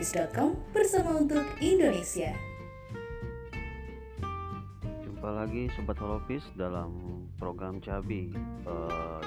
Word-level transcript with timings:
Halopis.com 0.00 0.56
bersama 0.72 1.20
untuk 1.20 1.44
Indonesia. 1.60 2.32
Jumpa 4.80 5.28
lagi 5.28 5.68
Sobat 5.76 6.00
Holopis 6.00 6.40
dalam 6.56 7.20
program 7.36 7.84
Cabi 7.84 8.32
uh, 8.64 9.20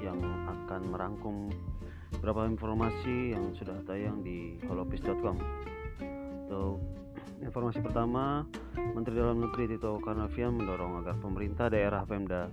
yang 0.00 0.16
akan 0.48 0.80
merangkum 0.88 1.52
beberapa 2.16 2.48
informasi 2.48 3.36
yang 3.36 3.52
sudah 3.52 3.76
tayang 3.84 4.24
di 4.24 4.56
holopis.com. 4.64 5.36
Untuk 6.48 6.80
informasi 7.44 7.84
pertama, 7.84 8.48
Menteri 8.96 9.20
Dalam 9.20 9.44
Negeri 9.44 9.76
Tito 9.76 10.00
Karnavian 10.00 10.56
mendorong 10.56 11.04
agar 11.04 11.20
pemerintah 11.20 11.68
daerah 11.68 12.00
Pemda 12.08 12.48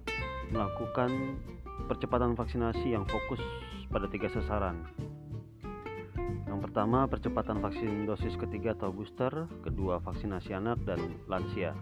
melakukan 0.51 1.39
percepatan 1.88 2.35
vaksinasi 2.35 2.99
yang 2.99 3.08
fokus 3.08 3.39
pada 3.88 4.11
tiga 4.11 4.27
sasaran, 4.27 4.83
pertama, 6.61 7.09
percepatan 7.09 7.59
vaksin 7.59 8.05
dosis 8.05 8.38
ketiga 8.38 8.77
atau 8.77 8.93
booster, 8.93 9.33
kedua 9.65 9.97
vaksinasi 9.99 10.53
anak 10.53 10.77
dan 10.85 11.17
lansia. 11.25 11.73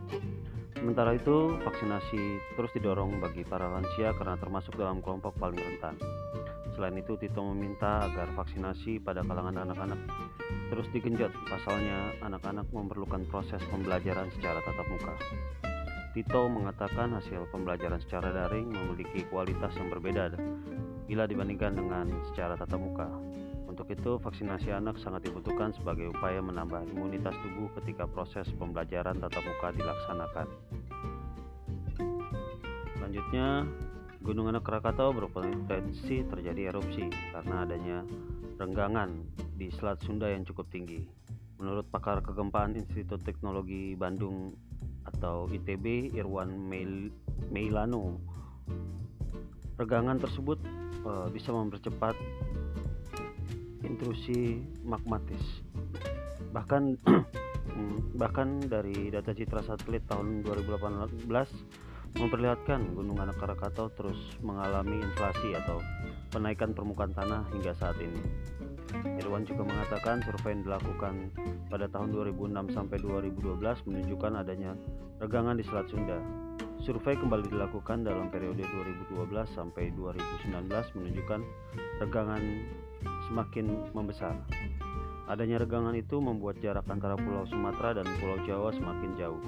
Sementara 0.79 1.13
itu, 1.13 1.59
vaksinasi 1.59 2.21
terus 2.55 2.71
didorong 2.71 3.20
bagi 3.20 3.43
para 3.43 3.67
lansia 3.67 4.15
karena 4.15 4.39
termasuk 4.39 4.79
dalam 4.79 5.03
kelompok 5.03 5.35
paling 5.35 5.59
rentan. 5.59 5.99
Selain 6.73 6.95
itu, 6.95 7.20
Tito 7.20 7.43
meminta 7.43 8.07
agar 8.07 8.31
vaksinasi 8.34 9.03
pada 9.03 9.20
kalangan 9.27 9.67
anak-anak 9.67 9.99
terus 10.70 10.85
digenjot, 10.93 11.34
pasalnya 11.49 12.13
anak-anak 12.21 12.70
memerlukan 12.70 13.25
proses 13.34 13.61
pembelajaran 13.73 14.29
secara 14.37 14.61
tatap 14.61 14.85
muka. 14.85 15.13
Tito 16.13 16.45
mengatakan 16.49 17.13
hasil 17.17 17.49
pembelajaran 17.53 18.01
secara 18.01 18.34
daring 18.34 18.70
memiliki 18.70 19.25
kualitas 19.29 19.73
yang 19.77 19.89
berbeda 19.93 20.34
bila 21.09 21.25
dibandingkan 21.25 21.73
dengan 21.77 22.05
secara 22.29 22.54
tatap 22.57 22.82
muka. 22.82 23.09
Untuk 23.80 23.96
itu, 23.96 24.20
vaksinasi 24.20 24.76
anak 24.76 24.99
sangat 24.99 25.32
dibutuhkan 25.32 25.72
sebagai 25.72 26.12
upaya 26.12 26.44
menambah 26.44 26.84
imunitas 26.91 27.32
tubuh 27.40 27.72
ketika 27.80 28.12
proses 28.12 28.44
pembelajaran 28.60 29.16
tatap 29.24 29.40
muka 29.40 29.72
dilaksanakan. 29.72 30.48
Selanjutnya, 33.00 33.63
Gunung 34.20 34.52
Anak 34.52 34.68
Krakatau 34.68 35.16
berpotensi 35.16 36.27
terjadi 36.27 36.76
erupsi 36.76 37.07
karena 37.32 37.63
adanya 37.63 38.04
renggangan 38.60 39.16
di 39.55 39.72
Selat 39.72 40.04
Sunda 40.04 40.27
yang 40.27 40.44
cukup 40.44 40.68
tinggi. 40.68 41.07
Menurut 41.55 41.88
pakar 41.88 42.20
kegempaan 42.20 42.76
Institut 42.76 43.24
Teknologi 43.24 43.96
Bandung 43.96 44.60
atau 45.07 45.48
ITB 45.48 46.20
Irwan 46.20 46.52
Meilano, 47.48 48.20
regangan 49.80 50.20
tersebut 50.20 50.60
uh, 51.07 51.32
bisa 51.32 51.55
mempercepat 51.55 52.20
intrusi 53.90 54.62
magmatis. 54.85 55.65
Bahkan 56.54 56.95
bahkan 58.21 58.62
dari 58.62 59.09
data 59.09 59.34
citra 59.34 59.65
satelit 59.65 60.05
tahun 60.07 60.45
2018 60.45 61.26
memperlihatkan 62.17 62.98
Gunung 62.98 63.21
Anak 63.21 63.37
Krakatau 63.37 63.93
terus 63.93 64.17
mengalami 64.41 64.97
inflasi 64.97 65.53
atau 65.53 65.78
penaikan 66.34 66.73
permukaan 66.73 67.13
tanah 67.13 67.45
hingga 67.53 67.73
saat 67.78 67.97
ini. 68.01 68.22
Irwan 69.22 69.45
juga 69.45 69.62
mengatakan 69.69 70.25
survei 70.25 70.57
yang 70.57 70.66
dilakukan 70.66 71.29
pada 71.69 71.85
tahun 71.85 72.09
2006 72.09 72.73
sampai 72.73 72.97
2012 72.97 73.62
menunjukkan 73.85 74.34
adanya 74.34 74.73
regangan 75.22 75.53
di 75.53 75.63
Selat 75.66 75.85
Sunda. 75.94 76.48
Survei 76.80 77.12
kembali 77.19 77.52
dilakukan 77.52 78.08
dalam 78.08 78.31
periode 78.31 78.63
2012 79.12 79.28
sampai 79.52 79.91
2019 80.00 80.72
menunjukkan 80.96 81.41
regangan 82.00 82.44
semakin 83.28 83.91
membesar. 83.91 84.40
Adanya 85.28 85.59
regangan 85.59 85.91
itu 85.94 86.23
membuat 86.23 86.63
jarak 86.63 86.88
antara 86.88 87.19
Pulau 87.19 87.44
Sumatera 87.51 88.00
dan 88.00 88.07
Pulau 88.23 88.39
Jawa 88.47 88.72
semakin 88.72 89.12
jauh. 89.19 89.44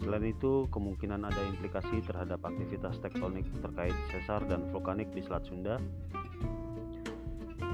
Selain 0.00 0.24
itu, 0.24 0.66
kemungkinan 0.72 1.22
ada 1.22 1.38
implikasi 1.44 2.00
terhadap 2.02 2.40
aktivitas 2.40 2.98
tektonik 3.04 3.44
terkait 3.60 3.94
sesar 4.08 4.40
dan 4.48 4.66
vulkanik 4.72 5.12
di 5.12 5.20
Selat 5.22 5.44
Sunda. 5.44 5.76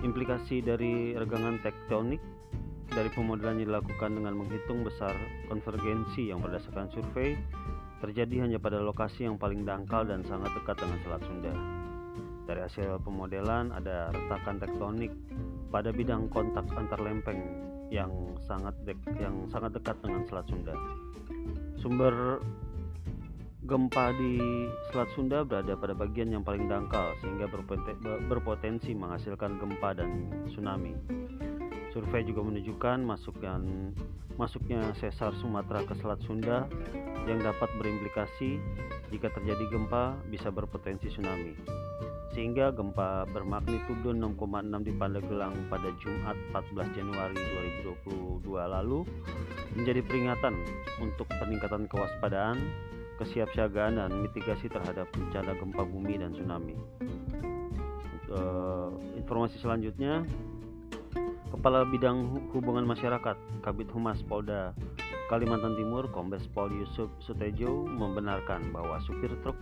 Implikasi 0.03 0.59
dari 0.59 1.15
regangan 1.15 1.63
tektonik 1.63 2.21
dari 2.91 3.09
pemodelan 3.15 3.63
yang 3.63 3.71
dilakukan 3.71 4.11
dengan 4.19 4.35
menghitung 4.43 4.83
besar 4.83 5.15
konvergensi 5.47 6.35
yang 6.35 6.43
berdasarkan 6.43 6.91
survei 6.91 7.39
terjadi 7.99 8.47
hanya 8.47 8.59
pada 8.63 8.79
lokasi 8.79 9.27
yang 9.27 9.37
paling 9.37 9.67
dangkal 9.67 10.07
dan 10.07 10.23
sangat 10.23 10.55
dekat 10.55 10.77
dengan 10.79 10.99
Selat 11.03 11.23
Sunda. 11.27 11.53
Dari 12.49 12.61
hasil 12.65 13.03
pemodelan 13.05 13.75
ada 13.75 14.09
retakan 14.15 14.57
tektonik 14.57 15.13
pada 15.69 15.93
bidang 15.93 16.33
kontak 16.33 16.65
antar 16.73 16.97
lempeng 17.03 17.43
yang 17.93 18.09
sangat 18.49 18.73
dek, 18.89 18.97
yang 19.21 19.45
sangat 19.53 19.77
dekat 19.77 19.97
dengan 20.01 20.25
Selat 20.25 20.47
Sunda. 20.49 20.75
Sumber 21.77 22.41
gempa 23.69 24.17
di 24.17 24.41
Selat 24.89 25.11
Sunda 25.13 25.45
berada 25.45 25.77
pada 25.77 25.93
bagian 25.93 26.33
yang 26.33 26.41
paling 26.41 26.71
dangkal 26.73 27.13
sehingga 27.21 27.51
berpotensi 28.31 28.97
menghasilkan 28.97 29.61
gempa 29.61 29.93
dan 29.93 30.33
tsunami. 30.49 30.97
Survei 31.93 32.23
juga 32.25 32.45
menunjukkan 32.45 32.99
masuknya 33.03 33.61
masuknya 34.39 34.93
sesar 35.01 35.35
Sumatera 35.41 35.83
ke 35.83 35.95
Selat 35.99 36.21
Sunda 36.23 36.69
yang 37.27 37.43
dapat 37.43 37.69
berimplikasi 37.81 38.61
jika 39.09 39.33
terjadi 39.33 39.65
gempa 39.73 40.15
bisa 40.29 40.53
berpotensi 40.53 41.11
tsunami 41.11 41.57
sehingga 42.39 42.71
gempa 42.71 43.27
bermagnitudo 43.35 44.15
6,6 44.15 44.87
di 44.87 44.93
Pandeglang 44.95 45.55
pada 45.67 45.91
Jumat 45.99 46.37
14 46.55 46.95
Januari 46.95 47.35
2022 47.83 48.47
lalu 48.47 49.03
menjadi 49.75 50.01
peringatan 50.07 50.55
untuk 51.03 51.27
peningkatan 51.27 51.91
kewaspadaan, 51.91 52.63
kesiapsiagaan 53.19 53.99
dan 53.99 54.11
mitigasi 54.23 54.71
terhadap 54.71 55.11
bencana 55.11 55.57
gempa 55.57 55.83
bumi 55.83 56.15
dan 56.21 56.31
tsunami. 56.31 56.79
Uh, 58.29 58.93
informasi 59.17 59.57
selanjutnya, 59.59 60.23
Kepala 61.49 61.89
Bidang 61.89 62.51
Hubungan 62.53 62.85
Masyarakat 62.85 63.65
Kabit 63.65 63.89
Humas 63.97 64.21
Polda 64.21 64.77
Kalimantan 65.33 65.81
Timur 65.81 66.05
Kombes 66.13 66.45
Pol 66.53 66.69
Yusuf 66.73 67.09
Sutejo 67.25 67.89
membenarkan 67.89 68.69
bahwa 68.69 69.01
supir 69.01 69.33
truk 69.41 69.57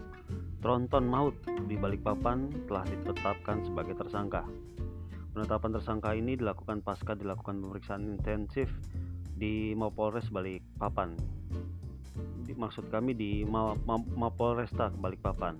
tronton 0.63 1.07
maut 1.07 1.35
di 1.71 1.79
Balikpapan 1.79 2.51
telah 2.67 2.83
ditetapkan 2.91 3.63
sebagai 3.63 3.95
tersangka. 3.95 4.43
Penetapan 5.31 5.71
tersangka 5.79 6.11
ini 6.15 6.35
dilakukan 6.35 6.83
pasca 6.83 7.15
dilakukan 7.15 7.63
pemeriksaan 7.63 8.03
intensif 8.03 8.67
di 9.39 9.77
Mapolres 9.79 10.27
Balikpapan. 10.33 11.15
Maksud 12.51 12.91
kami 12.91 13.15
di 13.15 13.47
Mapolresta 14.17 14.91
Balikpapan. 14.91 15.55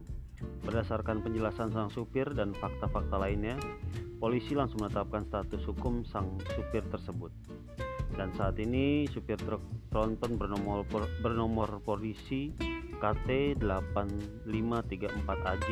Berdasarkan 0.65 1.23
penjelasan 1.23 1.71
sang 1.71 1.93
supir 1.93 2.27
dan 2.35 2.57
fakta-fakta 2.57 3.21
lainnya, 3.21 3.61
polisi 4.17 4.57
langsung 4.57 4.81
menetapkan 4.85 5.25
status 5.29 5.61
hukum 5.69 6.01
sang 6.09 6.41
supir 6.57 6.81
tersebut. 6.89 7.29
Dan 8.17 8.33
saat 8.33 8.57
ini 8.57 9.05
supir 9.13 9.37
truk 9.37 9.61
tronton 9.93 10.41
bernomor 10.41 10.89
bernomor 11.21 11.85
polisi 11.85 12.57
KT8534AJ 12.97 15.69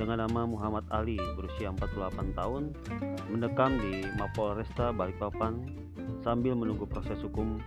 dengan 0.00 0.24
nama 0.24 0.48
Muhammad 0.48 0.88
Ali 0.88 1.20
berusia 1.36 1.68
48 1.74 2.38
tahun 2.38 2.72
mendekam 3.28 3.76
di 3.76 4.08
Mapolresta 4.16 4.88
Balikpapan 4.94 5.58
sambil 6.24 6.56
menunggu 6.56 6.88
proses 6.88 7.20
hukum 7.20 7.60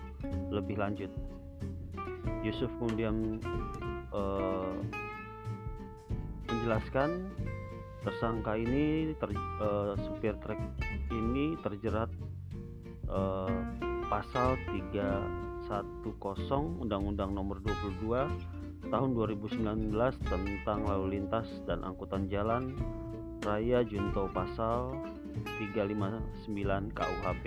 lebih 0.50 0.82
lanjut. 0.82 1.14
Yusuf 2.42 2.74
kemudian 2.82 3.38
uh, 4.10 4.74
menjelaskan 6.50 7.30
tersangka 8.02 8.58
ini 8.58 9.14
ter, 9.18 9.30
uh, 9.62 9.94
supir 10.10 10.34
truk 10.42 10.58
ini 11.14 11.54
terjerat 11.62 12.10
uh, 13.10 13.50
pasal 14.10 14.58
310 14.68 16.20
Undang-Undang 16.84 17.32
Nomor 17.32 17.62
22 17.64 18.90
tahun 18.90 19.10
2019 19.14 19.94
tentang 20.26 20.80
lalu 20.84 21.22
lintas 21.22 21.48
dan 21.70 21.86
angkutan 21.86 22.26
jalan 22.28 22.74
Raya 23.46 23.86
Junto 23.86 24.30
Pasal 24.34 24.94
359 25.58 26.94
KUHP. 26.94 27.44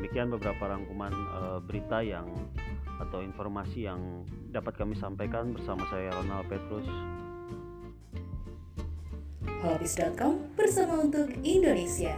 Demikian 0.00 0.32
beberapa 0.32 0.72
rangkuman 0.72 1.12
e, 1.12 1.40
berita 1.64 2.00
yang 2.00 2.28
atau 3.02 3.20
informasi 3.20 3.90
yang 3.90 4.24
dapat 4.54 4.78
kami 4.78 4.94
sampaikan 4.96 5.52
bersama 5.52 5.84
saya 5.92 6.14
Ronald 6.14 6.46
Petrus. 6.48 6.86
Halopis.com 9.64 10.52
bersama 10.60 11.00
untuk 11.00 11.32
Indonesia. 11.40 12.12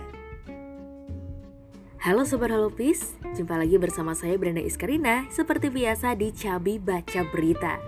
Halo 2.02 2.26
Sobat 2.26 2.50
Halopis, 2.50 3.14
jumpa 3.38 3.54
lagi 3.54 3.78
bersama 3.78 4.18
saya 4.18 4.34
Brenda 4.34 4.58
Iskarina 4.58 5.30
seperti 5.30 5.70
biasa 5.70 6.18
di 6.18 6.34
Cabi 6.34 6.82
Baca 6.82 7.22
Berita. 7.30 7.78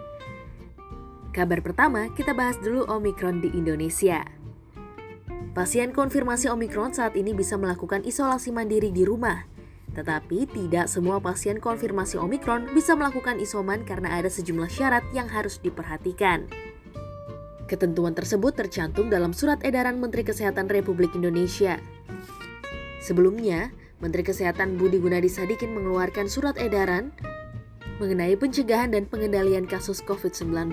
Kabar 1.34 1.58
pertama, 1.58 2.06
kita 2.14 2.38
bahas 2.38 2.54
dulu 2.62 2.86
Omikron 2.86 3.42
di 3.42 3.50
Indonesia. 3.50 4.22
Pasien 5.58 5.90
konfirmasi 5.90 6.46
Omikron 6.54 6.94
saat 6.94 7.18
ini 7.18 7.34
bisa 7.34 7.58
melakukan 7.58 8.06
isolasi 8.06 8.54
mandiri 8.54 8.94
di 8.94 9.02
rumah. 9.02 9.42
Tetapi 9.90 10.54
tidak 10.54 10.86
semua 10.86 11.18
pasien 11.18 11.58
konfirmasi 11.58 12.14
Omikron 12.14 12.70
bisa 12.78 12.94
melakukan 12.94 13.42
isoman 13.42 13.82
karena 13.82 14.22
ada 14.22 14.30
sejumlah 14.30 14.70
syarat 14.70 15.02
yang 15.10 15.26
harus 15.26 15.58
diperhatikan. 15.58 16.46
Ketentuan 17.68 18.16
tersebut 18.16 18.56
tercantum 18.56 19.12
dalam 19.12 19.36
Surat 19.36 19.60
Edaran 19.60 20.00
Menteri 20.00 20.24
Kesehatan 20.24 20.72
Republik 20.72 21.12
Indonesia. 21.12 21.76
Sebelumnya, 23.04 23.68
Menteri 24.00 24.24
Kesehatan 24.24 24.80
Budi 24.80 24.96
Gunadi 24.96 25.28
Sadikin 25.28 25.76
mengeluarkan 25.76 26.32
surat 26.32 26.56
edaran 26.56 27.12
mengenai 28.00 28.40
pencegahan 28.40 28.88
dan 28.88 29.04
pengendalian 29.04 29.68
kasus 29.68 30.00
COVID-19. 30.00 30.72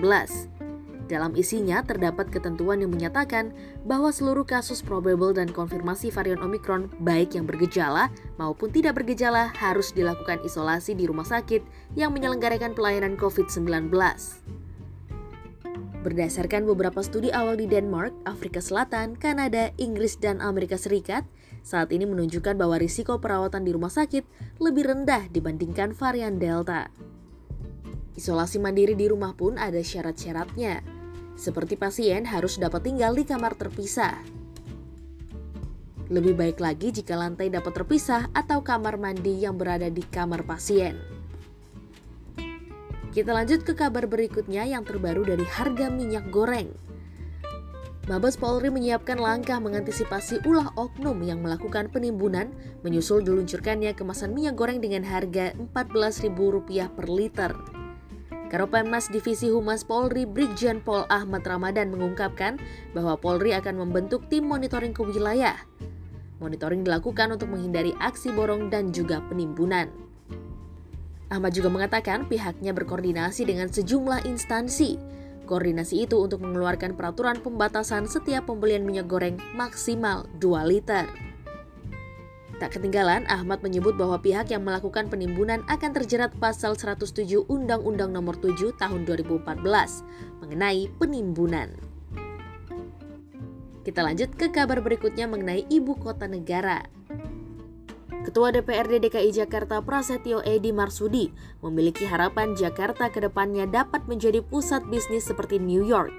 Dalam 1.06 1.38
isinya 1.38 1.84
terdapat 1.86 2.32
ketentuan 2.34 2.82
yang 2.82 2.90
menyatakan 2.90 3.54
bahwa 3.86 4.10
seluruh 4.10 4.42
kasus 4.42 4.82
probable 4.82 5.30
dan 5.30 5.52
konfirmasi 5.52 6.10
varian 6.10 6.42
Omikron 6.42 6.90
baik 6.98 7.38
yang 7.38 7.46
bergejala 7.46 8.10
maupun 8.42 8.74
tidak 8.74 8.98
bergejala 8.98 9.54
harus 9.54 9.94
dilakukan 9.94 10.42
isolasi 10.42 10.98
di 10.98 11.06
rumah 11.06 11.28
sakit 11.28 11.62
yang 11.94 12.10
menyelenggarakan 12.10 12.74
pelayanan 12.74 13.14
COVID-19. 13.20 13.92
Berdasarkan 16.06 16.70
beberapa 16.70 17.02
studi 17.02 17.34
awal 17.34 17.58
di 17.58 17.66
Denmark, 17.66 18.14
Afrika 18.22 18.62
Selatan, 18.62 19.18
Kanada, 19.18 19.74
Inggris, 19.74 20.14
dan 20.14 20.38
Amerika 20.38 20.78
Serikat, 20.78 21.26
saat 21.66 21.90
ini 21.90 22.06
menunjukkan 22.06 22.54
bahwa 22.54 22.78
risiko 22.78 23.18
perawatan 23.18 23.66
di 23.66 23.74
rumah 23.74 23.90
sakit 23.90 24.22
lebih 24.62 24.86
rendah 24.86 25.26
dibandingkan 25.34 25.98
varian 25.98 26.38
Delta. 26.38 26.94
Isolasi 28.14 28.62
mandiri 28.62 28.94
di 28.94 29.10
rumah 29.10 29.34
pun 29.34 29.58
ada 29.58 29.82
syarat-syaratnya 29.82 30.86
seperti 31.34 31.74
pasien 31.74 32.22
harus 32.24 32.56
dapat 32.56 32.86
tinggal 32.86 33.12
di 33.12 33.26
kamar 33.26 33.58
terpisah. 33.58 34.14
Lebih 36.06 36.38
baik 36.38 36.62
lagi 36.62 36.94
jika 36.94 37.18
lantai 37.18 37.50
dapat 37.50 37.82
terpisah 37.82 38.30
atau 38.30 38.62
kamar 38.62 38.94
mandi 38.94 39.42
yang 39.42 39.58
berada 39.58 39.90
di 39.90 40.06
kamar 40.06 40.46
pasien. 40.46 41.15
Kita 43.16 43.32
lanjut 43.32 43.64
ke 43.64 43.72
kabar 43.72 44.04
berikutnya 44.04 44.68
yang 44.68 44.84
terbaru 44.84 45.24
dari 45.24 45.40
harga 45.48 45.88
minyak 45.88 46.28
goreng. 46.28 46.68
Mabes 48.12 48.36
Polri 48.36 48.68
menyiapkan 48.68 49.16
langkah 49.16 49.56
mengantisipasi 49.56 50.44
ulah 50.44 50.68
oknum 50.76 51.16
yang 51.24 51.40
melakukan 51.40 51.88
penimbunan 51.88 52.52
menyusul 52.84 53.24
diluncurkannya 53.24 53.96
kemasan 53.96 54.36
minyak 54.36 54.60
goreng 54.60 54.84
dengan 54.84 55.00
harga 55.00 55.56
Rp14.000 55.56 56.92
per 56.92 57.06
liter. 57.08 57.56
Karopenmas 58.52 59.08
Divisi 59.08 59.48
Humas 59.48 59.80
Polri 59.80 60.28
Brigjen 60.28 60.84
Pol 60.84 61.08
Ahmad 61.08 61.40
Ramadan 61.48 61.88
mengungkapkan 61.96 62.60
bahwa 62.92 63.16
Polri 63.16 63.56
akan 63.56 63.80
membentuk 63.80 64.28
tim 64.28 64.44
monitoring 64.44 64.92
ke 64.92 65.00
wilayah. 65.00 65.56
Monitoring 66.36 66.84
dilakukan 66.84 67.32
untuk 67.32 67.48
menghindari 67.48 67.96
aksi 67.96 68.28
borong 68.36 68.68
dan 68.68 68.92
juga 68.92 69.24
penimbunan. 69.24 70.05
Ahmad 71.26 71.50
juga 71.50 71.66
mengatakan 71.66 72.30
pihaknya 72.30 72.70
berkoordinasi 72.70 73.50
dengan 73.50 73.66
sejumlah 73.66 74.30
instansi. 74.30 74.94
Koordinasi 75.46 76.06
itu 76.06 76.18
untuk 76.18 76.42
mengeluarkan 76.42 76.94
peraturan 76.94 77.38
pembatasan 77.42 78.06
setiap 78.06 78.46
pembelian 78.50 78.86
minyak 78.86 79.10
goreng 79.10 79.38
maksimal 79.54 80.26
2 80.38 80.70
liter. 80.70 81.06
Tak 82.56 82.72
ketinggalan, 82.72 83.28
Ahmad 83.28 83.60
menyebut 83.60 84.00
bahwa 84.00 84.16
pihak 84.16 84.48
yang 84.48 84.64
melakukan 84.64 85.12
penimbunan 85.12 85.60
akan 85.68 85.90
terjerat 85.92 86.32
pasal 86.40 86.72
107 86.72 87.44
Undang-Undang 87.52 88.16
Nomor 88.16 88.40
7 88.40 88.72
Tahun 88.80 89.04
2014 89.04 89.60
mengenai 90.40 90.88
penimbunan. 90.96 91.68
Kita 93.84 94.02
lanjut 94.02 94.34
ke 94.34 94.50
kabar 94.50 94.80
berikutnya 94.82 95.28
mengenai 95.30 95.68
ibu 95.68 95.94
kota 96.00 96.26
negara. 96.26 96.82
Ketua 98.26 98.50
DPRD 98.50 99.06
DKI 99.06 99.30
Jakarta 99.30 99.78
Prasetyo 99.78 100.42
Edi 100.42 100.74
Marsudi 100.74 101.30
memiliki 101.62 102.02
harapan 102.10 102.58
Jakarta 102.58 103.06
ke 103.06 103.22
depannya 103.22 103.70
dapat 103.70 104.02
menjadi 104.10 104.42
pusat 104.42 104.82
bisnis 104.90 105.30
seperti 105.30 105.62
New 105.62 105.86
York. 105.86 106.10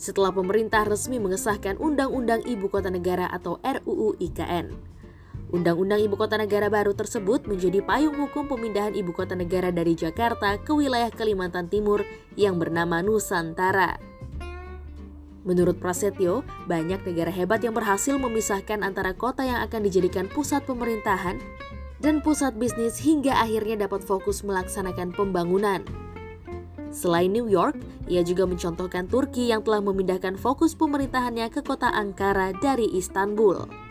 Setelah 0.00 0.32
pemerintah 0.32 0.88
resmi 0.88 1.20
mengesahkan 1.20 1.76
Undang-Undang 1.76 2.48
Ibu 2.48 2.72
Kota 2.72 2.88
Negara 2.88 3.28
atau 3.28 3.60
RUU 3.60 4.16
IKN. 4.24 4.72
Undang-Undang 5.52 6.00
Ibu 6.00 6.16
Kota 6.16 6.40
Negara 6.40 6.72
baru 6.72 6.96
tersebut 6.96 7.44
menjadi 7.44 7.84
payung 7.84 8.16
hukum 8.16 8.48
pemindahan 8.48 8.96
ibu 8.96 9.12
kota 9.12 9.36
negara 9.36 9.68
dari 9.68 9.94
Jakarta 9.94 10.58
ke 10.58 10.72
wilayah 10.72 11.12
Kalimantan 11.12 11.68
Timur 11.68 12.08
yang 12.40 12.56
bernama 12.56 13.04
Nusantara. 13.04 14.15
Menurut 15.46 15.78
Prasetyo, 15.78 16.42
banyak 16.66 17.06
negara 17.06 17.30
hebat 17.30 17.62
yang 17.62 17.78
berhasil 17.78 18.18
memisahkan 18.18 18.82
antara 18.82 19.14
kota 19.14 19.46
yang 19.46 19.62
akan 19.62 19.86
dijadikan 19.86 20.26
pusat 20.26 20.66
pemerintahan 20.66 21.38
dan 22.02 22.18
pusat 22.18 22.58
bisnis 22.58 22.98
hingga 22.98 23.30
akhirnya 23.38 23.86
dapat 23.86 24.02
fokus 24.02 24.42
melaksanakan 24.42 25.14
pembangunan. 25.14 25.86
Selain 26.90 27.30
New 27.30 27.46
York, 27.46 27.78
ia 28.10 28.26
juga 28.26 28.42
mencontohkan 28.42 29.06
Turki 29.06 29.54
yang 29.54 29.62
telah 29.62 29.78
memindahkan 29.78 30.34
fokus 30.34 30.74
pemerintahannya 30.74 31.46
ke 31.54 31.62
kota 31.62 31.94
Ankara 31.94 32.50
dari 32.58 32.90
Istanbul. 32.98 33.86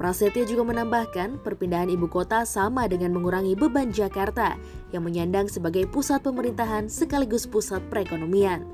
Prasetyo 0.00 0.48
juga 0.48 0.64
menambahkan, 0.64 1.44
perpindahan 1.44 1.92
ibu 1.92 2.08
kota 2.08 2.48
sama 2.48 2.88
dengan 2.88 3.12
mengurangi 3.12 3.52
beban 3.52 3.92
Jakarta 3.92 4.56
yang 4.96 5.04
menyandang 5.04 5.44
sebagai 5.44 5.84
pusat 5.92 6.24
pemerintahan 6.24 6.88
sekaligus 6.88 7.44
pusat 7.44 7.84
perekonomian. 7.92 8.64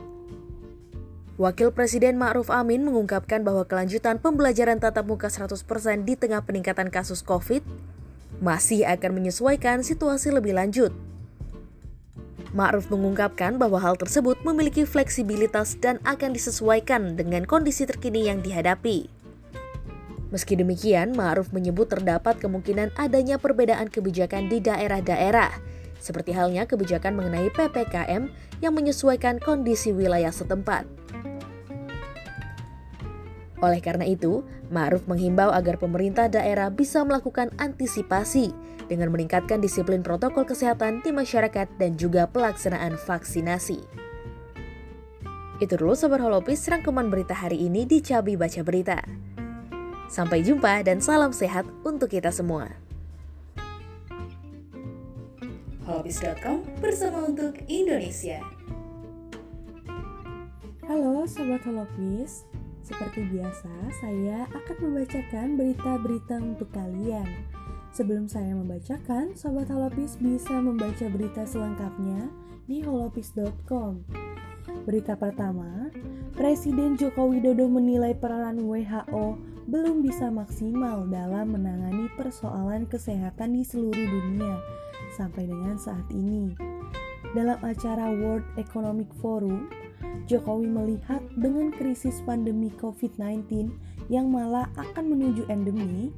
Wakil 1.36 1.68
Presiden 1.68 2.16
Ma'ruf 2.16 2.48
Amin 2.48 2.88
mengungkapkan 2.88 3.44
bahwa 3.44 3.68
kelanjutan 3.68 4.16
pembelajaran 4.16 4.80
tatap 4.80 5.04
muka 5.04 5.28
100% 5.28 5.68
di 6.08 6.16
tengah 6.16 6.40
peningkatan 6.40 6.88
kasus 6.88 7.20
COVID 7.20 7.60
masih 8.40 8.88
akan 8.88 9.20
menyesuaikan 9.20 9.84
situasi 9.84 10.32
lebih 10.32 10.56
lanjut. 10.56 10.96
Ma'ruf 12.56 12.88
mengungkapkan 12.88 13.60
bahwa 13.60 13.76
hal 13.76 14.00
tersebut 14.00 14.40
memiliki 14.48 14.88
fleksibilitas 14.88 15.76
dan 15.76 16.00
akan 16.08 16.32
disesuaikan 16.32 17.20
dengan 17.20 17.44
kondisi 17.44 17.84
terkini 17.84 18.32
yang 18.32 18.40
dihadapi. 18.40 19.12
Meski 20.32 20.56
demikian, 20.56 21.12
Ma'ruf 21.12 21.52
menyebut 21.52 21.92
terdapat 21.92 22.40
kemungkinan 22.40 22.96
adanya 22.96 23.36
perbedaan 23.36 23.92
kebijakan 23.92 24.48
di 24.48 24.64
daerah-daerah, 24.64 25.52
seperti 26.00 26.32
halnya 26.32 26.64
kebijakan 26.64 27.12
mengenai 27.12 27.52
PPKM 27.52 28.32
yang 28.64 28.72
menyesuaikan 28.72 29.36
kondisi 29.36 29.92
wilayah 29.92 30.32
setempat. 30.32 31.05
Oleh 33.66 33.82
karena 33.82 34.06
itu, 34.06 34.46
Ma'ruf 34.70 35.10
menghimbau 35.10 35.50
agar 35.50 35.74
pemerintah 35.82 36.30
daerah 36.30 36.70
bisa 36.70 37.02
melakukan 37.02 37.50
antisipasi 37.58 38.54
dengan 38.86 39.10
meningkatkan 39.10 39.58
disiplin 39.58 40.06
protokol 40.06 40.46
kesehatan 40.46 41.02
di 41.02 41.10
masyarakat 41.10 41.66
dan 41.74 41.98
juga 41.98 42.30
pelaksanaan 42.30 42.94
vaksinasi. 42.94 43.82
Itu 45.58 45.74
dulu 45.74 45.98
Sobat 45.98 46.22
Holopis 46.22 46.62
rangkuman 46.70 47.10
berita 47.10 47.34
hari 47.34 47.66
ini 47.66 47.82
di 47.82 47.98
Cabi 47.98 48.38
Baca 48.38 48.62
Berita. 48.62 49.02
Sampai 50.06 50.46
jumpa 50.46 50.86
dan 50.86 51.02
salam 51.02 51.34
sehat 51.34 51.66
untuk 51.82 52.14
kita 52.14 52.30
semua. 52.30 52.70
Holopis.com 55.82 56.62
bersama 56.78 57.26
untuk 57.26 57.58
Indonesia. 57.66 58.38
Halo 60.86 61.26
Sobat 61.26 61.66
Holopis, 61.66 62.46
seperti 62.86 63.26
biasa 63.34 63.90
saya 63.98 64.46
akan 64.54 64.76
membacakan 64.78 65.58
berita-berita 65.58 66.38
untuk 66.38 66.70
kalian. 66.70 67.26
Sebelum 67.90 68.30
saya 68.30 68.54
membacakan, 68.54 69.34
Sobat 69.34 69.66
Holopis 69.66 70.14
bisa 70.22 70.54
membaca 70.62 71.10
berita 71.10 71.42
selengkapnya 71.42 72.30
di 72.70 72.86
holopis.com. 72.86 74.06
Berita 74.86 75.18
pertama, 75.18 75.90
Presiden 76.36 76.94
Joko 76.94 77.26
Widodo 77.32 77.66
menilai 77.66 78.14
peran 78.14 78.60
WHO 78.62 79.40
belum 79.66 80.04
bisa 80.04 80.30
maksimal 80.30 81.10
dalam 81.10 81.58
menangani 81.58 82.06
persoalan 82.14 82.86
kesehatan 82.86 83.56
di 83.56 83.66
seluruh 83.66 84.06
dunia 84.06 84.62
sampai 85.16 85.48
dengan 85.48 85.74
saat 85.80 86.06
ini. 86.12 86.54
Dalam 87.34 87.58
acara 87.64 88.12
World 88.12 88.46
Economic 88.60 89.10
Forum, 89.18 89.66
Jokowi 90.26 90.66
melihat 90.66 91.22
dengan 91.38 91.70
krisis 91.70 92.18
pandemi 92.26 92.74
COVID-19 92.82 93.70
yang 94.10 94.26
malah 94.26 94.66
akan 94.74 95.14
menuju 95.14 95.46
endemi, 95.46 96.10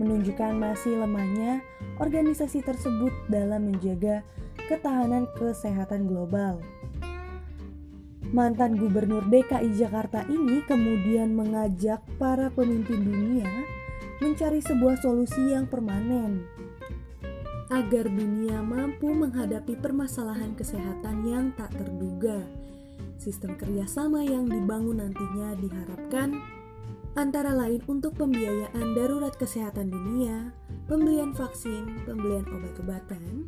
menunjukkan 0.00 0.56
masih 0.56 0.96
lemahnya 0.96 1.60
organisasi 2.00 2.64
tersebut 2.64 3.12
dalam 3.28 3.68
menjaga 3.68 4.24
ketahanan 4.64 5.28
kesehatan 5.36 6.08
global. 6.08 6.56
Mantan 8.30 8.78
Gubernur 8.78 9.26
DKI 9.28 9.74
Jakarta 9.76 10.22
ini 10.30 10.62
kemudian 10.64 11.34
mengajak 11.34 12.00
para 12.16 12.48
pemimpin 12.48 13.02
dunia 13.02 13.50
mencari 14.22 14.62
sebuah 14.62 15.02
solusi 15.02 15.50
yang 15.50 15.66
permanen 15.66 16.46
agar 17.70 18.06
dunia 18.06 18.62
mampu 18.62 19.10
menghadapi 19.10 19.78
permasalahan 19.78 20.54
kesehatan 20.54 21.22
yang 21.26 21.50
tak 21.54 21.74
terduga. 21.74 22.42
Sistem 23.20 23.52
kerjasama 23.60 24.24
yang 24.24 24.48
dibangun 24.48 25.04
nantinya 25.04 25.52
diharapkan 25.60 26.40
antara 27.12 27.52
lain 27.52 27.84
untuk 27.84 28.16
pembiayaan 28.16 28.96
darurat 28.96 29.36
kesehatan 29.36 29.92
dunia, 29.92 30.56
pembelian 30.88 31.36
vaksin, 31.36 32.00
pembelian 32.08 32.48
obat-obatan, 32.48 33.44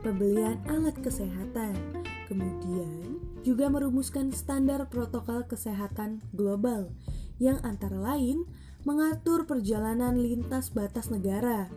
pembelian 0.00 0.56
alat 0.64 0.96
kesehatan, 1.04 1.76
kemudian 2.24 3.20
juga 3.44 3.68
merumuskan 3.68 4.32
standar 4.32 4.88
protokol 4.88 5.44
kesehatan 5.44 6.24
global 6.32 6.88
yang 7.36 7.60
antara 7.68 8.00
lain 8.00 8.48
mengatur 8.88 9.44
perjalanan 9.44 10.16
lintas 10.16 10.72
batas 10.72 11.12
negara 11.12 11.68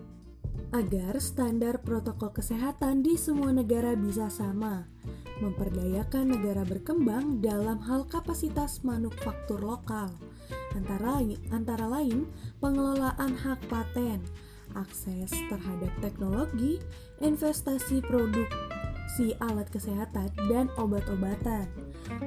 agar 0.71 1.19
standar 1.19 1.83
protokol 1.83 2.31
kesehatan 2.31 3.03
di 3.03 3.19
semua 3.19 3.51
negara 3.51 3.91
bisa 3.99 4.31
sama, 4.31 4.87
memperdayakan 5.43 6.37
negara 6.37 6.63
berkembang 6.63 7.43
dalam 7.43 7.81
hal 7.83 8.07
kapasitas 8.07 8.83
manufaktur 8.87 9.59
lokal, 9.59 10.11
antara 10.75 11.19
antara 11.51 11.85
lain 11.87 12.27
pengelolaan 12.63 13.35
hak 13.35 13.59
paten, 13.67 14.23
akses 14.75 15.31
terhadap 15.51 15.91
teknologi, 15.99 16.79
investasi 17.19 18.03
produksi 18.03 19.35
alat 19.43 19.67
kesehatan, 19.71 20.31
dan 20.47 20.71
obat-obatan. 20.79 21.67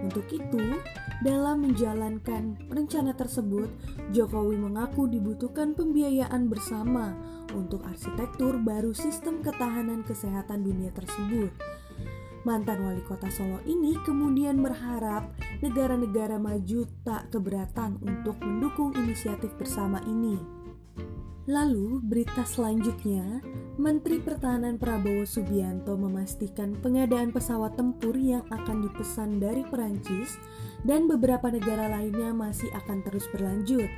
Untuk 0.03 0.27
itu, 0.35 0.79
dalam 1.23 1.67
menjalankan 1.67 2.59
rencana 2.71 3.15
tersebut, 3.15 3.71
Jokowi 4.15 4.59
mengaku 4.59 5.11
dibutuhkan 5.11 5.75
pembiayaan 5.75 6.47
bersama 6.47 7.15
untuk 7.55 7.83
arsitektur 7.87 8.59
baru 8.61 8.95
sistem 8.95 9.41
ketahanan 9.43 10.03
kesehatan 10.05 10.63
dunia 10.67 10.91
tersebut. 10.95 11.51
Mantan 12.47 12.87
wali 12.87 13.03
kota 13.03 13.27
Solo 13.35 13.59
ini 13.67 13.99
kemudian 14.07 14.63
berharap 14.63 15.35
negara-negara 15.59 16.39
maju 16.39 16.87
tak 17.03 17.35
keberatan 17.35 17.99
untuk 17.99 18.39
mendukung 18.39 18.95
inisiatif 18.95 19.51
bersama 19.59 19.99
ini. 20.07 20.59
Lalu, 21.49 22.05
berita 22.05 22.45
selanjutnya, 22.45 23.41
Menteri 23.81 24.21
Pertahanan 24.21 24.77
Prabowo 24.77 25.25
Subianto 25.25 25.97
memastikan 25.97 26.77
pengadaan 26.77 27.33
pesawat 27.33 27.73
tempur 27.73 28.13
yang 28.21 28.45
akan 28.53 28.85
dipesan 28.85 29.41
dari 29.41 29.65
Perancis 29.65 30.37
dan 30.85 31.09
beberapa 31.09 31.49
negara 31.49 31.89
lainnya 31.89 32.37
masih 32.37 32.69
akan 32.77 33.01
terus 33.01 33.25
berlanjut. 33.33 33.89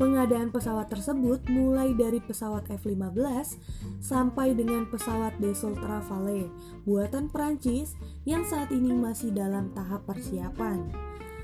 Pengadaan 0.00 0.48
pesawat 0.48 0.88
tersebut 0.88 1.44
mulai 1.52 1.92
dari 1.92 2.24
pesawat 2.24 2.72
F-15 2.72 3.60
sampai 4.00 4.56
dengan 4.56 4.88
pesawat 4.88 5.36
Dassault 5.36 5.76
Rafale 5.76 6.48
buatan 6.88 7.28
Perancis 7.28 8.00
yang 8.24 8.40
saat 8.48 8.72
ini 8.72 8.96
masih 8.96 9.28
dalam 9.28 9.68
tahap 9.76 10.08
persiapan. 10.08 10.88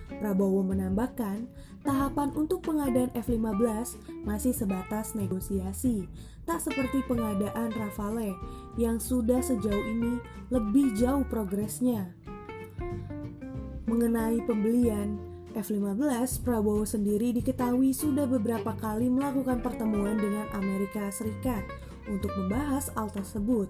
Prabowo 0.09 0.65
menambahkan, 0.65 1.45
tahapan 1.85 2.33
untuk 2.33 2.65
pengadaan 2.65 3.13
F-15 3.13 4.25
masih 4.25 4.57
sebatas 4.57 5.13
negosiasi, 5.13 6.09
tak 6.49 6.65
seperti 6.65 7.05
pengadaan 7.05 7.77
Rafale 7.77 8.33
yang 8.81 8.97
sudah 8.97 9.45
sejauh 9.45 9.85
ini 9.85 10.17
lebih 10.49 10.97
jauh 10.97 11.29
progresnya. 11.29 12.09
Mengenai 13.85 14.41
pembelian 14.49 15.36
F-15, 15.57 16.45
Prabowo 16.45 16.85
sendiri 16.85 17.33
diketahui 17.33 17.97
sudah 17.97 18.29
beberapa 18.29 18.77
kali 18.77 19.09
melakukan 19.09 19.65
pertemuan 19.65 20.21
dengan 20.21 20.45
Amerika 20.53 21.09
Serikat 21.09 21.65
untuk 22.13 22.29
membahas 22.37 22.93
hal 22.93 23.09
tersebut. 23.09 23.65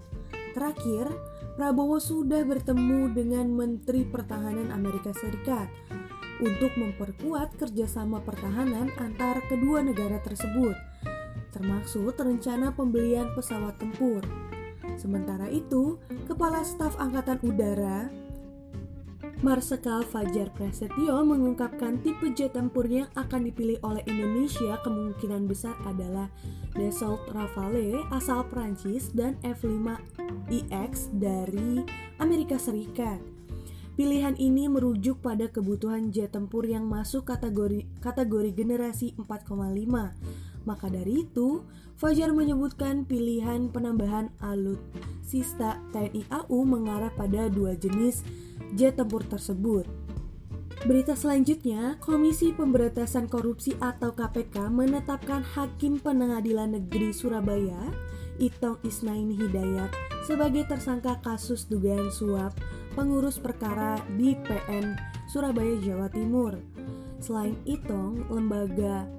Terakhir, 0.51 1.07
Prabowo 1.55 1.95
sudah 2.03 2.43
bertemu 2.43 3.15
dengan 3.15 3.47
Menteri 3.47 4.03
Pertahanan 4.03 4.67
Amerika 4.75 5.15
Serikat 5.15 5.71
untuk 6.43 6.75
memperkuat 6.75 7.55
kerjasama 7.55 8.19
pertahanan 8.19 8.91
antar 8.99 9.39
kedua 9.47 9.79
negara 9.79 10.19
tersebut, 10.19 10.75
termasuk 11.55 12.19
rencana 12.19 12.75
pembelian 12.75 13.31
pesawat 13.31 13.79
tempur. 13.79 14.27
Sementara 14.99 15.47
itu, 15.47 15.95
Kepala 16.27 16.67
Staf 16.67 16.99
Angkatan 16.99 17.39
Udara 17.47 18.26
Marsikal 19.45 20.01
Fajar 20.01 20.49
Prasetyo 20.49 21.21
mengungkapkan 21.21 22.01
tipe 22.01 22.25
jet 22.33 22.57
tempur 22.57 22.89
yang 22.89 23.05
akan 23.13 23.45
dipilih 23.45 23.77
oleh 23.85 24.01
Indonesia 24.09 24.81
kemungkinan 24.81 25.45
besar 25.45 25.77
adalah 25.85 26.25
Dassault 26.73 27.21
Rafale 27.29 28.01
asal 28.09 28.49
Prancis 28.49 29.13
dan 29.13 29.37
F-5IX 29.45 30.91
dari 31.21 31.85
Amerika 32.17 32.57
Serikat. 32.57 33.21
Pilihan 33.93 34.33
ini 34.41 34.65
merujuk 34.65 35.21
pada 35.21 35.45
kebutuhan 35.53 36.09
jet 36.09 36.33
tempur 36.33 36.65
yang 36.65 36.89
masuk 36.89 37.29
kategori 37.29 37.85
kategori 38.01 38.57
generasi 38.57 39.13
4,5. 39.21 40.46
Maka 40.67 40.91
dari 40.91 41.23
itu, 41.23 41.63
Fajar 41.97 42.29
menyebutkan 42.29 43.09
pilihan 43.09 43.73
penambahan 43.73 44.29
alutsista 44.37 45.81
TNI 45.95 46.29
AU 46.29 46.61
mengarah 46.61 47.09
pada 47.09 47.49
dua 47.49 47.73
jenis 47.73 48.21
jet 48.77 48.99
tempur 48.99 49.25
tersebut. 49.25 49.87
Berita 50.85 51.17
selanjutnya, 51.17 51.97
Komisi 51.97 52.53
Pemberantasan 52.53 53.25
Korupsi 53.25 53.73
atau 53.81 54.13
KPK 54.13 54.69
menetapkan 54.69 55.41
Hakim 55.41 55.97
Pengadilan 55.97 56.77
Negeri 56.77 57.09
Surabaya, 57.09 57.81
Itong 58.37 58.77
Isnaini 58.85 59.33
Hidayat, 59.33 59.89
sebagai 60.29 60.69
tersangka 60.69 61.17
kasus 61.25 61.65
dugaan 61.65 62.13
suap 62.13 62.53
pengurus 62.93 63.41
perkara 63.41 63.97
di 64.21 64.37
PN 64.37 64.93
Surabaya, 65.25 65.81
Jawa 65.81 66.13
Timur. 66.13 66.53
Selain 67.17 67.57
Itong, 67.65 68.29
lembaga 68.29 69.16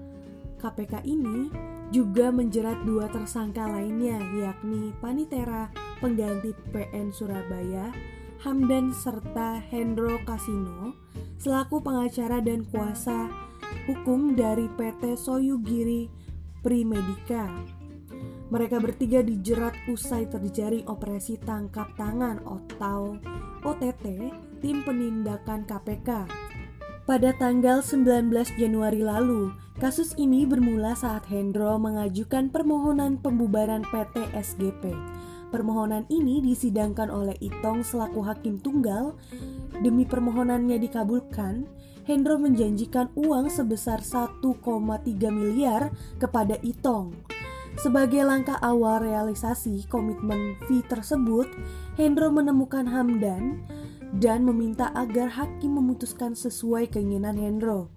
KPK 0.58 1.06
ini 1.06 1.48
juga 1.88 2.28
menjerat 2.28 2.84
dua 2.84 3.08
tersangka 3.08 3.64
lainnya, 3.64 4.20
yakni 4.36 4.92
Panitera 5.00 5.72
pengganti 6.02 6.52
PN 6.74 7.14
Surabaya, 7.14 7.94
Hamdan 8.44 8.92
serta 8.92 9.62
Hendro 9.72 10.20
Kasino, 10.28 10.94
selaku 11.40 11.80
pengacara 11.80 12.44
dan 12.44 12.68
kuasa 12.68 13.30
hukum 13.88 14.36
dari 14.36 14.68
PT 14.76 15.16
Soyugiri 15.16 16.10
Primedika. 16.60 17.48
Mereka 18.48 18.80
bertiga 18.80 19.20
dijerat 19.20 19.76
usai 19.92 20.24
terjadi 20.24 20.80
operasi 20.88 21.36
tangkap 21.44 21.92
tangan 22.00 22.40
atau 22.48 23.20
OTT 23.60 24.32
tim 24.64 24.80
penindakan 24.84 25.68
KPK. 25.68 26.24
Pada 27.08 27.32
tanggal 27.32 27.80
19 27.80 28.28
Januari 28.60 29.00
lalu, 29.00 29.48
kasus 29.80 30.12
ini 30.20 30.44
bermula 30.44 30.92
saat 30.92 31.24
Hendro 31.32 31.80
mengajukan 31.80 32.52
permohonan 32.52 33.16
pembubaran 33.16 33.80
PT 33.88 34.28
SGP. 34.36 34.92
Permohonan 35.48 36.04
ini 36.12 36.44
disidangkan 36.44 37.08
oleh 37.08 37.32
Itong 37.40 37.80
selaku 37.80 38.20
hakim 38.28 38.60
tunggal. 38.60 39.16
Demi 39.80 40.04
permohonannya 40.04 40.76
dikabulkan, 40.76 41.64
Hendro 42.04 42.36
menjanjikan 42.36 43.08
uang 43.16 43.48
sebesar 43.48 44.04
1,3 44.04 44.44
miliar 45.32 45.88
kepada 46.20 46.60
Itong. 46.60 47.16
Sebagai 47.80 48.20
langkah 48.20 48.60
awal 48.60 49.08
realisasi 49.08 49.88
komitmen 49.88 50.60
fee 50.68 50.84
tersebut, 50.84 51.48
Hendro 51.96 52.28
menemukan 52.28 52.84
Hamdan 52.84 53.64
dan 54.16 54.48
meminta 54.48 54.88
agar 54.96 55.28
hakim 55.28 55.76
memutuskan 55.76 56.32
sesuai 56.32 56.88
keinginan 56.88 57.36
Hendro. 57.36 57.92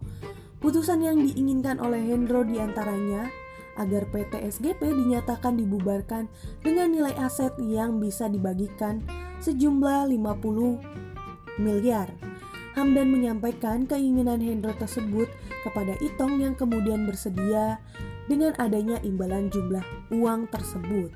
Putusan 0.61 1.01
yang 1.01 1.17
diinginkan 1.23 1.81
oleh 1.81 2.03
Hendro 2.03 2.45
di 2.45 2.61
antaranya 2.61 3.31
agar 3.79 4.05
PT 4.11 4.43
SGP 4.51 4.93
dinyatakan 4.93 5.57
dibubarkan 5.57 6.27
dengan 6.61 6.91
nilai 6.91 7.15
aset 7.17 7.55
yang 7.57 7.97
bisa 7.97 8.27
dibagikan 8.27 9.01
sejumlah 9.41 10.11
50 10.11 11.57
miliar. 11.57 12.11
Hamdan 12.77 13.11
menyampaikan 13.11 13.83
keinginan 13.83 14.39
Hendro 14.39 14.71
tersebut 14.79 15.27
kepada 15.67 15.97
Itong 15.99 16.39
yang 16.39 16.55
kemudian 16.55 17.03
bersedia 17.03 17.83
dengan 18.31 18.55
adanya 18.61 18.95
imbalan 19.03 19.51
jumlah 19.51 19.83
uang 20.13 20.47
tersebut. 20.47 21.11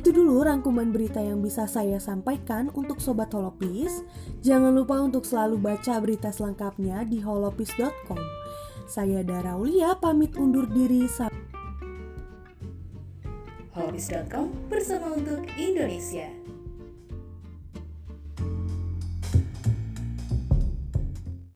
Itu 0.00 0.16
dulu 0.16 0.40
rangkuman 0.40 0.96
berita 0.96 1.20
yang 1.20 1.44
bisa 1.44 1.68
saya 1.68 2.00
sampaikan 2.00 2.72
untuk 2.72 3.04
Sobat 3.04 3.36
Holopis. 3.36 4.00
Jangan 4.40 4.72
lupa 4.72 4.96
untuk 4.96 5.28
selalu 5.28 5.60
baca 5.60 6.00
berita 6.00 6.32
selengkapnya 6.32 7.04
di 7.04 7.20
holopis.com. 7.20 8.16
Saya 8.88 9.20
Daraulia 9.20 9.92
pamit 10.00 10.40
undur 10.40 10.64
diri. 10.72 11.04
Holopis.com 13.76 14.72
bersama 14.72 15.20
untuk 15.20 15.44
Indonesia. 15.60 16.39